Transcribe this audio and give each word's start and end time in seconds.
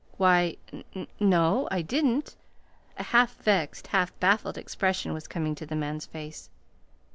"Why, 0.17 0.57
n 0.95 1.05
no, 1.19 1.67
I 1.69 1.83
didn't." 1.83 2.35
A 2.97 3.03
half 3.03 3.35
vexed, 3.35 3.85
half 3.85 4.19
baffled 4.19 4.57
expression 4.57 5.13
was 5.13 5.27
coming 5.27 5.53
to 5.53 5.65
the 5.67 5.75
man's 5.75 6.07
face. 6.07 6.49